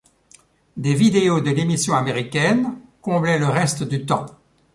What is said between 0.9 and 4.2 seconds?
vidéos de l'émission américaine comblaient le reste du